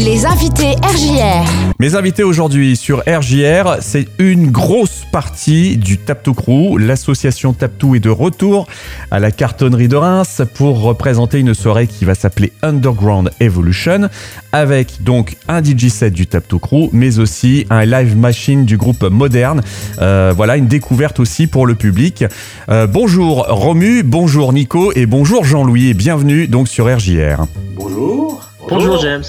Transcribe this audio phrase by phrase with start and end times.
[0.00, 1.74] Les invités RJR.
[1.80, 6.78] Mes invités aujourd'hui sur RJR, c'est une grosse partie du Tapto Crew.
[6.78, 8.68] L'association Tapto est de retour
[9.10, 14.08] à la cartonnerie de Reims pour représenter une soirée qui va s'appeler Underground Evolution
[14.52, 19.02] avec donc un DJ set du Tapto Crew mais aussi un live machine du groupe
[19.02, 19.62] Moderne.
[20.00, 22.24] Euh, voilà une découverte aussi pour le public.
[22.68, 27.46] Euh, bonjour Romu, bonjour Nico et bonjour Jean-Louis et bienvenue donc sur RJR.
[27.74, 28.48] Bonjour.
[28.68, 29.24] Bonjour James.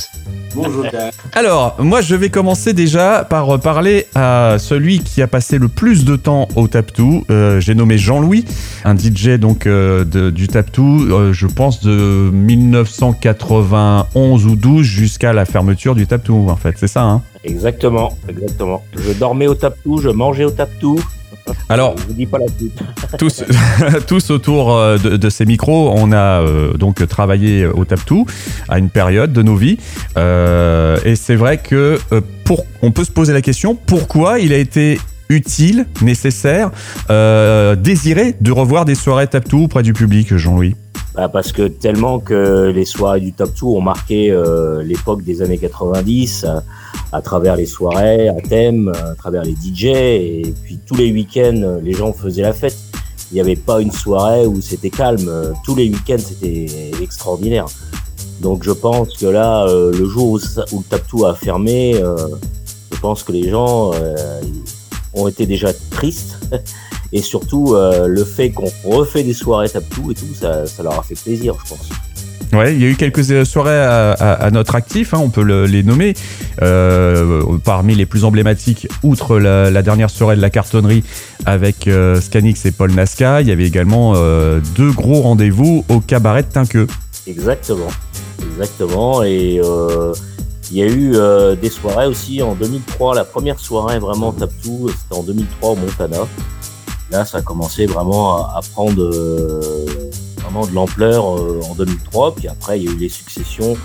[0.55, 1.11] Bonjour Dan.
[1.33, 6.05] Alors, moi, je vais commencer déjà par parler à celui qui a passé le plus
[6.05, 7.25] de temps au Taptou.
[7.29, 8.45] Euh, J'ai nommé Jean-Louis,
[8.85, 15.33] un DJ donc euh, de- du Taptou, euh, je pense de 1991 ou 12 jusqu'à
[15.33, 16.75] la fermeture du Taptou, en fait.
[16.77, 17.21] C'est ça, hein?
[17.43, 18.83] Exactement, exactement.
[18.97, 20.99] Je dormais au tap-tout, je mangeais au tap-tout.
[21.69, 22.79] Alors, Je vous dis pas la suite.
[23.17, 23.43] tous,
[24.07, 28.25] tous autour euh, de, de ces micros, on a euh, donc travaillé au Taptou
[28.67, 29.77] à une période de nos vies.
[30.17, 34.53] Euh, et c'est vrai que euh, pour, on peut se poser la question pourquoi il
[34.53, 36.71] a été utile, nécessaire,
[37.77, 40.75] désiré de revoir des soirées Taptou auprès du public, Jean-Louis?
[41.19, 45.57] Bah, parce que tellement que les soirées du tap-tout ont marqué euh, l'époque des années
[45.57, 46.61] 90 euh,
[47.11, 51.61] à travers les soirées, à thème, à travers les DJ et puis tous les week-ends
[51.61, 52.77] euh, les gens faisaient la fête.
[53.31, 55.27] Il n'y avait pas une soirée où c'était calme.
[55.27, 56.67] Euh, Tous les week-ends c'était
[57.03, 57.65] extraordinaire.
[58.39, 62.15] Donc je pense que là, euh, le jour où, le tap-tout a fermé, euh,
[62.93, 64.15] je pense que les gens euh,
[65.13, 66.39] ont été déjà tristes.
[67.13, 70.99] Et surtout, euh, le fait qu'on refait des soirées tap-tout et tout, ça, ça leur
[70.99, 71.89] a fait plaisir, je pense.
[72.51, 75.29] Ouais, il y a eu quelques euh, soirées à, à- à notre actif, hein, on
[75.29, 76.15] peut le- les nommer.
[76.63, 81.03] Euh, parmi les plus emblématiques, outre la, la dernière soirée de la cartonnerie
[81.45, 85.99] avec euh, Scanix et Paul Nasca, il y avait également euh, deux gros rendez-vous au
[85.99, 86.87] cabaret de Tinqueux.
[87.27, 87.87] Exactement.
[88.51, 89.23] Exactement.
[89.23, 89.61] Et
[90.71, 91.13] il y a eu
[91.61, 93.13] des soirées aussi en 2003.
[93.15, 96.17] La première soirée vraiment tap-tout, c'était en 2003 au Montana.
[97.11, 99.85] Là, ça a commencé vraiment à, prendre euh,
[100.37, 102.35] vraiment de l'ampleur euh, en 2003.
[102.35, 103.75] Puis après, il y a eu les successions.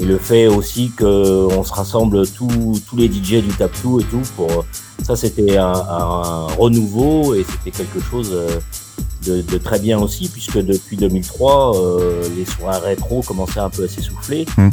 [0.00, 4.22] Et le fait aussi qu'on se rassemble tous les DJ du tap-tout et tout.
[4.36, 4.64] Pour,
[5.02, 8.60] ça, c'était un, renouveau et c'était quelque chose euh,
[9.26, 13.88] de, très bien aussi, puisque depuis 2003, euh, les soirées rétro commençaient un peu à
[13.88, 14.46] s'essouffler.
[14.56, 14.68] Mm.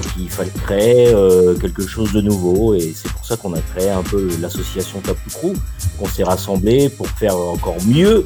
[0.00, 3.60] Donc il fallait créer euh, quelque chose de nouveau et c'est pour ça qu'on a
[3.60, 5.52] créé un peu l'association Tap to Crew,
[5.98, 8.24] qu'on s'est rassemblés pour faire encore mieux,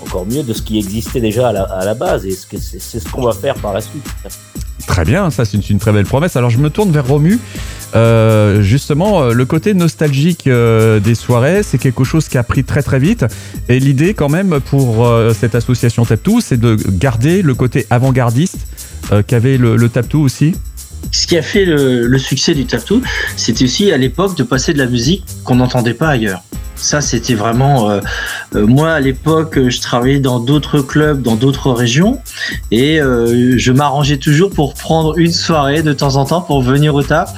[0.00, 3.32] encore mieux de ce qui existait déjà à la, base et c'est ce qu'on va
[3.32, 4.06] faire par la suite.
[4.86, 6.36] Très bien, ça c'est une, très belle promesse.
[6.36, 7.40] Alors je me tourne vers Romu.
[7.94, 12.82] Euh, justement, euh, le côté nostalgique des soirées, c'est quelque chose qui a pris très
[12.82, 13.24] très vite.
[13.68, 18.58] Et l'idée quand même pour cette association Taptou, c'est de garder le côté avant-gardiste
[19.26, 20.54] qu'avait le, le aussi.
[21.10, 23.02] Ce qui a fait le, le succès du tap-tout,
[23.36, 26.42] c'était aussi à l'époque de passer de la musique qu'on n'entendait pas ailleurs.
[26.74, 27.90] Ça, c'était vraiment.
[27.90, 28.00] euh,
[28.56, 32.20] euh, moi, à l'époque, je travaillais dans d'autres clubs, dans d'autres régions,
[32.70, 36.94] et euh, je m'arrangeais toujours pour prendre une soirée de temps en temps pour venir
[36.94, 37.30] au tap,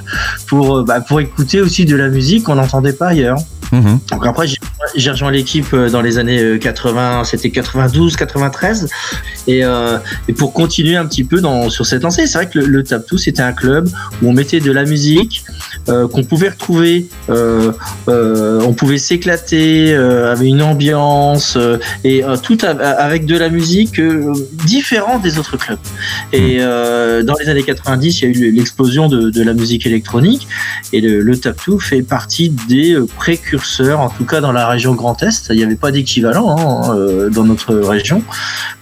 [0.47, 3.39] pour bah, pour écouter aussi de la musique qu'on n'entendait pas ailleurs.
[3.73, 3.99] Mhm.
[4.11, 4.47] Donc après,
[4.97, 8.89] j'ai- rejoint l'équipe euh, dans les années euh, 80, c'était 92, 93,
[9.47, 12.59] et, euh, et pour continuer un petit peu dans, sur cette lancée, c'est vrai que
[12.59, 13.89] le, le Tap Two, c'était un club
[14.23, 15.45] où on mettait de la musique,
[15.89, 17.73] euh, qu'on pouvait retrouver, euh,
[18.09, 23.37] euh, on pouvait s'éclater, euh, avec une ambiance, euh, et euh, tout a- avec de
[23.37, 24.33] la musique euh,
[24.65, 25.79] différente des autres clubs.
[26.33, 29.87] Et euh, dans les années 90, il y a eu l'explosion de, de la musique
[29.87, 30.47] électronique,
[30.93, 34.67] et le, le Tap Two fait partie des euh, précurseurs, en tout cas dans la
[34.69, 35.47] région Grand Est.
[35.51, 38.23] Il n'y avait pas d'équivalent hein, euh, dans notre région.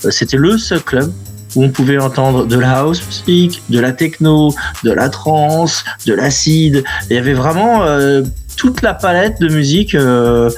[0.04, 1.12] Euh, C'était le seul club
[1.54, 4.54] où on pouvait entendre de la house music, de la techno,
[4.84, 6.82] de la trance, de l'acide.
[7.10, 8.22] Il y avait vraiment euh,
[8.56, 10.48] toute la palette de musique euh,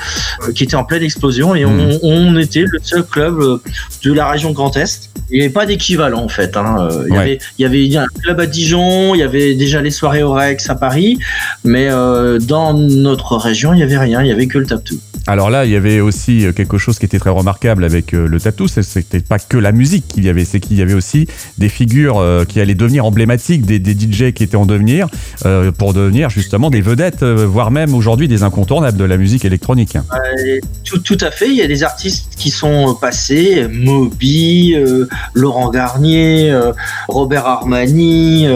[0.55, 3.41] qui était en pleine explosion et on, on était le seul club
[4.05, 5.11] de la région Grand Est.
[5.31, 6.57] Il n'y avait pas d'équivalent en fait.
[6.57, 6.89] hein.
[7.09, 7.19] Il, y Ouais.
[7.19, 10.33] avait, il y avait un club à Dijon, il y avait déjà les soirées au
[10.33, 11.19] Rex à Paris,
[11.65, 14.85] mais euh, dans notre région, il n'y avait rien, il n'y avait que le tap
[14.85, 14.97] two.
[15.27, 18.29] Alors là, il y avait aussi euh, quelque chose qui était très remarquable avec euh,
[18.29, 20.93] le Taptou, c'est- c'était pas que la musique qu'il y avait, c'est qu'il y avait
[20.93, 21.27] aussi
[21.57, 25.09] des figures euh, qui allaient devenir emblématiques, des, DJ qui étaient en devenir,
[25.79, 29.97] pour devenir justement des vedettes, voire même aujourd'hui des incontournables de la musique électronique.
[29.97, 31.49] Euh, tout, à fait.
[31.49, 34.75] Il y a des artistes qui sont passés, Moby,
[35.35, 36.59] Laurent Garnier,
[37.09, 38.47] Robert Armani,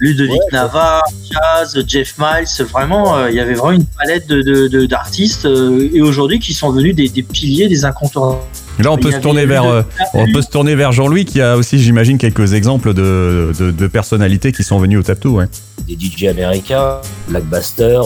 [0.00, 4.86] euh, Ludovic Nava, Jazz, Jeff Miles, vraiment, euh, il y avait vraiment une palette de,
[4.86, 8.40] d'artistes euh, et aujourd'hui qui sont venus des, piliers, des incontournables.
[8.80, 9.82] Là, on peut, se tourner, vers, euh,
[10.14, 14.50] on peut se tourner vers Jean-Louis qui a aussi, j'imagine, quelques exemples de, de, personnalités
[14.50, 15.36] qui sont venues au Taptou.
[15.36, 15.46] Ouais.
[15.86, 18.00] Des DJ américains, Blackbuster,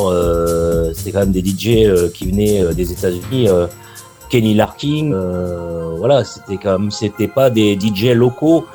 [0.95, 3.49] c'était quand même des DJ qui venaient des États-Unis.
[4.29, 5.13] Kenny Larkin,
[5.97, 8.67] voilà, c'était quand même, c'était pas des DJ locaux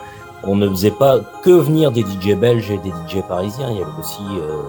[0.44, 3.82] on ne faisait pas que venir des DJ belges et des DJ parisiens, il y
[3.82, 4.62] avait aussi euh,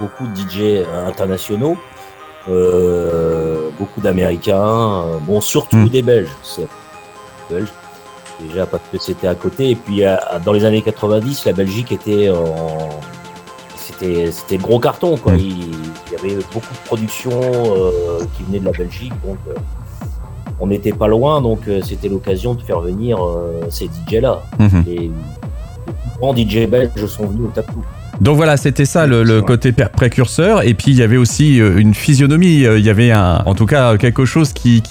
[0.00, 1.76] beaucoup de DJ internationaux,
[2.48, 5.88] euh, beaucoup d'Américains, euh, bon surtout hmm.
[5.88, 6.28] des Belges,
[7.50, 7.72] belges
[8.40, 10.02] déjà parce que c'était à côté et puis
[10.46, 12.88] dans les années 90 la Belgique était en
[13.76, 15.40] c'était c'était gros carton quoi, hmm.
[15.40, 17.38] il, y avait beaucoup de productions
[18.34, 19.36] qui venaient de la Belgique donc
[20.60, 24.42] on n'était pas loin, donc euh, c'était l'occasion de faire venir euh, ces DJ-là.
[24.58, 24.84] Mhm.
[24.86, 25.10] Les,
[26.18, 27.82] grands DJ belges sont venus au tapou.
[28.20, 30.62] Donc voilà, c'était ça le, côté précurseur.
[30.62, 32.64] Et puis il y avait aussi euh, une physionomie.
[32.64, 34.82] Il y avait un, en tout cas quelque chose qui,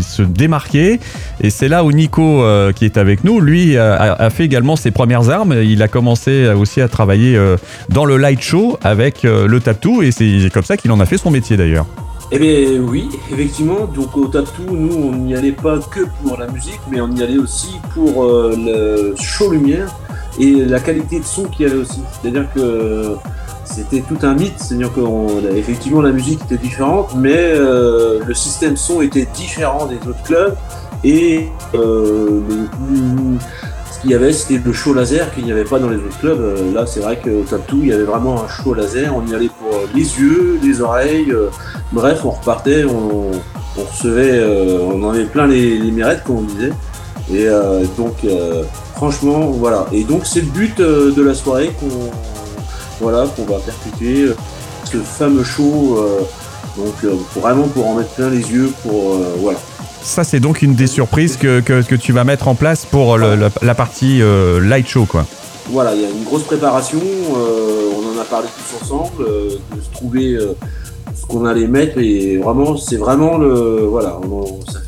[0.00, 0.98] se démarquait.
[1.42, 2.42] Et c'est là où Nico,
[2.74, 5.54] qui est avec nous, lui a, fait également ses premières armes.
[5.62, 7.38] Il a commencé aussi à travailler
[7.90, 10.00] dans le light show avec le taptou.
[10.00, 11.84] Et c'est comme ça qu'il en a fait son métier d'ailleurs.
[12.36, 16.48] Eh bien oui, effectivement, donc au Tattoo, nous on n'y allait pas que pour la
[16.48, 19.94] musique, mais on y allait aussi pour euh, le show lumière
[20.40, 22.00] et la qualité de son qu'il y avait aussi.
[22.10, 23.14] C'est-à-dire que
[23.64, 28.76] c'était tout un mythe, c'est-à-dire que effectivement la musique était différente, mais euh, le système
[28.76, 30.56] son était différent des autres clubs
[31.04, 31.46] et
[31.76, 32.40] euh,
[34.04, 36.40] il y avait, c'était le show laser qu'il n'y avait pas dans les autres clubs.
[36.40, 39.14] Euh, là, c'est vrai qu'au Tattoo, il y avait vraiment un show laser.
[39.14, 41.30] On y allait pour euh, les yeux, les oreilles.
[41.30, 41.48] Euh,
[41.92, 43.30] bref, on repartait, on,
[43.80, 44.44] recevait,
[44.80, 46.72] on en avait plein les, les mirettes, comme on disait.
[47.32, 47.48] Et
[47.96, 48.24] donc,
[48.94, 49.86] franchement, voilà.
[49.90, 52.10] Et donc, c'est le but de la soirée qu'on
[53.00, 54.28] voilà, va perpétuer
[54.84, 55.98] ce fameux show.
[56.76, 59.58] donc, vraiment pour en mettre plein les yeux, pour voilà.
[60.04, 63.74] Ça, c'est donc une des surprises que, que, tu vas mettre en place pour la,
[63.74, 65.24] partie euh, light show, quoi.
[65.70, 67.00] Voilà, il y a une grosse préparation.
[67.00, 71.98] Euh, on en a parlé tous ensemble, euh, de se trouver ce qu'on allait mettre.
[71.98, 73.86] Et vraiment, c'est vraiment le.
[73.88, 74.20] Voilà,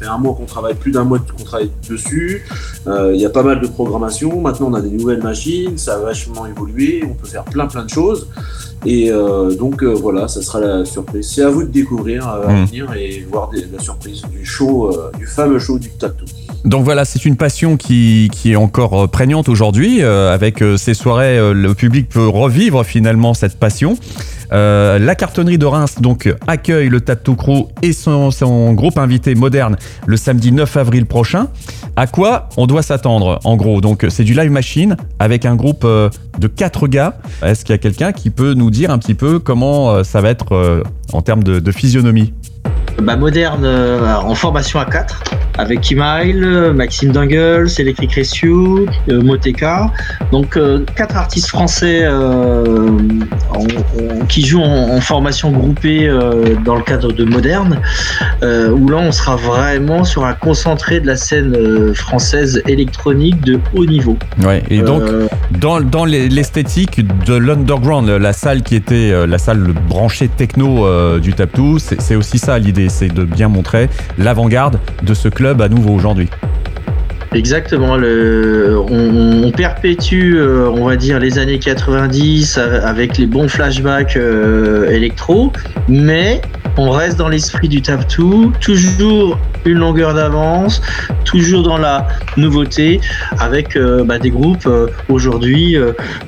[0.06, 2.44] fait un mois qu'on travaille, plus d'un mois qu'on travaille dessus.
[2.86, 4.40] Il y a pas mal de programmation.
[4.40, 5.76] Maintenant, on a des nouvelles machines.
[5.76, 7.02] Ça a vachement évolué.
[7.04, 8.28] On peut faire plein, plein de choses.
[8.84, 11.28] Et euh, donc euh, voilà, ça sera la surprise.
[11.28, 12.66] C'est à vous de découvrir à hmm.
[12.66, 16.24] venir et voir la surprise du show, euh, du fameux show du tattoo.
[16.64, 20.02] Donc voilà, c'est une passion qui, qui, est encore prégnante aujourd'hui.
[20.02, 23.96] avec ces soirées, le public peut revivre finalement cette passion.
[24.50, 29.76] La cartonnerie de Reims donc accueille le Tattoo Crew et son, groupe invité moderne
[30.06, 31.48] le samedi 9 avril prochain.
[31.96, 33.80] À quoi on doit s'attendre en gros?
[33.80, 35.86] Donc c'est du live machine avec un groupe
[36.38, 37.18] de quatre gars.
[37.42, 40.20] Est-ce qu'il y a quelqu'un qui peut nous dire un petit peu comment euh, ça
[40.20, 40.82] va être euh,
[41.12, 42.32] en termes de, physionomie?
[43.02, 45.22] Bah, Moderne euh, en formation à 4
[45.58, 49.90] avec Kimail, Maxime Dungles, Electric Rescue, euh, Moteka.
[50.32, 50.84] Donc euh,
[51.14, 52.98] artistes français euh,
[54.36, 56.10] qui jouent en, formation groupée
[56.62, 57.80] dans le cadre de Moderne,
[58.42, 63.86] où là on sera vraiment sur un concentré de la scène française électronique de haut
[63.86, 64.18] niveau.
[64.44, 65.04] Ouais, et donc
[65.58, 71.78] dans, dans l'esthétique de l'underground, la salle qui était la salle branchée techno du Taptou,
[71.78, 76.28] c'est aussi ça l'idée, c'est de bien montrer l'avant-garde de ce club à nouveau aujourd'hui.
[77.36, 77.98] Exactement.
[77.98, 85.52] On, perpétue, euh, on va dire, les années 90 avec les bons flashbacks euh, électro,
[85.86, 86.40] mais
[86.78, 90.80] on reste dans l'esprit du tap toujours une longueur d'avance,
[91.24, 92.08] toujours dans la
[92.38, 93.00] nouveauté,
[93.38, 94.68] avec euh, bah, des groupes
[95.10, 95.76] aujourd'hui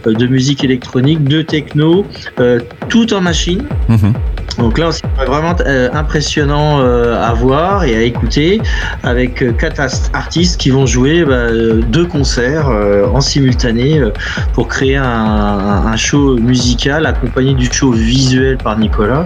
[0.05, 2.05] de musique électronique, de techno,
[2.91, 3.63] tout en machine.
[3.89, 4.13] Mhm.
[4.59, 8.61] Donc là, c'est vraiment euh, impressionnant euh, à voir et à écouter
[9.05, 9.81] avec euh, quatre
[10.13, 11.53] artistes qui vont jouer bah,
[11.89, 14.03] deux concerts en simultané
[14.53, 19.25] pour créer un, show musical accompagné du show visuel par Nicolas.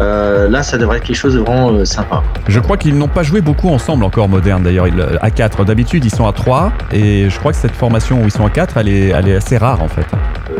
[0.00, 2.22] là, ça devrait être quelque chose de vraiment sympa.
[2.48, 4.86] Je crois qu'ils n'ont pas joué beaucoup ensemble encore moderne d'ailleurs
[5.20, 5.64] à quatre.
[5.64, 8.50] D'habitude, ils sont à trois et je crois que cette formation où ils sont à
[8.50, 10.06] quatre, elle est, elle est assez rare en fait.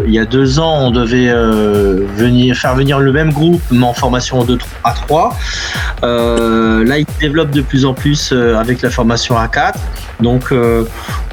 [0.07, 3.95] Il y a deux ans, on devait venir faire venir le même groupe, mais en
[4.09, 5.37] formation de 3 à 3.
[6.03, 9.75] Euh, là, ils développent de plus en plus euh, avec la formation A4.
[10.21, 10.85] Donc, euh,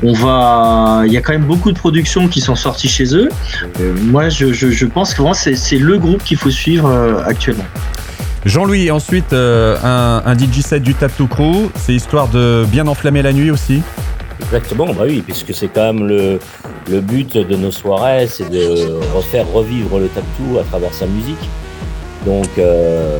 [0.03, 1.03] on va.
[1.05, 3.29] Il y a quand même beaucoup de productions qui sont sorties chez eux.
[4.11, 6.89] moi, je, pense que c'est le groupe qu'il faut suivre
[7.25, 7.69] actuellement.
[8.45, 11.71] Jean-Louis, ensuite, un, un, DJ set du Tap to Crew.
[11.75, 13.81] C'est histoire de bien enflammer la nuit aussi
[14.41, 16.39] Exactement, bah oui, puisque c'est quand même le,
[16.91, 21.49] le but de nos soirées, c'est de refaire revivre le tap-tout à travers sa musique.
[22.25, 23.19] Donc, euh,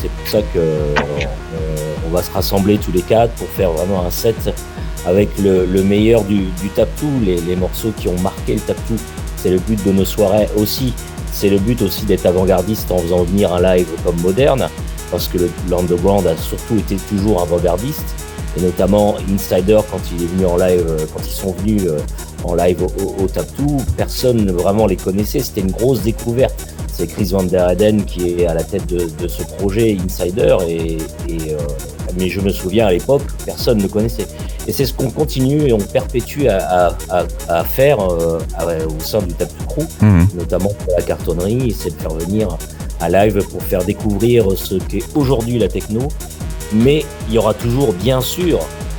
[0.00, 0.94] c'est pour ça que euh,
[2.06, 4.50] on va se rassembler tous les quatre pour faire vraiment un set
[5.06, 8.98] avec le, meilleur du, du tap-tout, les, morceaux qui ont marqué le tap-tout.
[9.36, 10.94] C'est le but de nos soirées aussi.
[11.32, 14.68] C'est le but aussi d'être avant-gardiste en faisant venir un live comme moderne,
[15.10, 18.14] parce que l'underground a surtout été toujours avant-gardiste,
[18.56, 21.88] et notamment Insider quand euh, ils sont venus
[22.42, 26.69] en live au, au, Tap2, personne ne vraiment les connaissait, c'était une grosse découverte.
[27.00, 30.58] C'est Chris Van Der Eden qui est à la tête de, de ce projet Insider,
[30.68, 31.56] et, et euh,
[32.18, 34.26] mais je me souviens à l'époque, personne ne connaissait.
[34.68, 38.38] Et c'est ce qu'on continue et on perpétue à, à, à faire euh,
[38.86, 40.24] au sein du Tap Crew, mmh.
[40.34, 42.58] notamment pour la cartonnerie, c'est de faire venir
[43.00, 46.00] à live pour faire découvrir ce qu'est aujourd'hui la techno.
[46.74, 48.58] Mais il y aura toujours, bien sûr,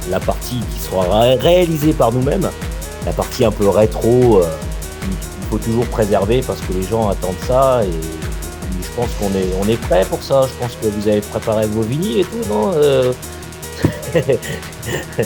[0.10, 2.50] la partie qui sera réalisée par nous-mêmes,
[3.06, 4.48] la partie un peu rétro, euh,
[5.52, 7.92] faut toujours préserver parce que les gens attendent ça et
[8.82, 10.48] je pense qu'on est, on est prêt pour ça.
[10.48, 13.12] Je pense que vous avez préparé vos vinyles et tout, non euh...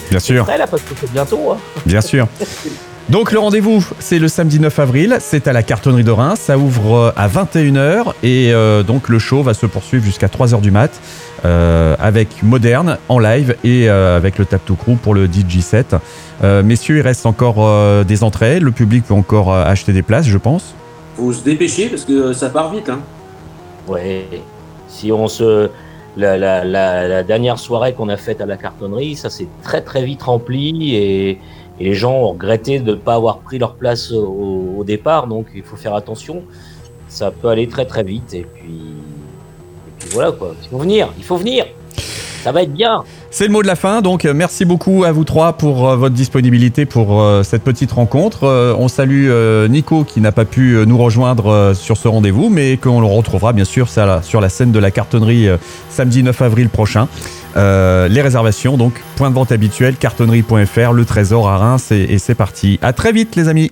[0.10, 0.44] Bien sûr.
[0.44, 1.52] Prêt là parce que c'est bientôt.
[1.52, 2.28] Hein Bien sûr.
[3.10, 6.58] Donc le rendez-vous, c'est le samedi 9 avril, c'est à la cartonnerie de Reims, ça
[6.58, 10.72] ouvre euh, à 21h et euh, donc le show va se poursuivre jusqu'à 3h du
[10.72, 10.90] mat
[11.46, 15.60] euh, avec Moderne en live et euh, avec le Tap to Crew pour le DJ
[15.60, 15.96] set.
[16.44, 20.26] Euh, messieurs, il reste encore euh, des entrées, le public peut encore acheter des places,
[20.26, 20.74] je pense.
[21.16, 22.90] Faut se dépêcher parce que ça part vite.
[22.90, 23.02] Hein.
[23.88, 24.26] Ouais.
[24.88, 25.70] Si on se.
[26.18, 29.82] La, la, la, la dernière soirée qu'on a faite à la cartonnerie, ça s'est très
[29.82, 31.40] très vite rempli et,
[31.80, 35.48] et, les gens ont regretté de ne pas avoir pris leur place au, départ, donc
[35.56, 36.44] il faut faire attention.
[37.08, 38.82] Ça peut aller très très vite et puis,
[40.12, 40.56] voilà quoi.
[40.64, 41.66] Il faut venir, il faut venir.
[42.44, 43.04] Ça va être bien.
[43.32, 46.14] C'est le mot de la fin, donc merci beaucoup à vous trois pour euh, votre
[46.14, 48.44] disponibilité pour euh, cette petite rencontre.
[48.44, 49.30] Euh, on salue
[49.68, 53.66] Nico qui n'a pas pu nous rejoindre sur ce rendez-vous, mais qu'on le retrouvera bien
[53.66, 55.48] sûr sur la scène de la cartonnerie
[55.90, 57.08] samedi 9 avril prochain.
[57.56, 62.36] Les réservations, donc point de vente habituel, cartonnerie.fr, le trésor à Reims, et, et c'est
[62.36, 62.80] parti.
[62.82, 63.72] À très vite les amis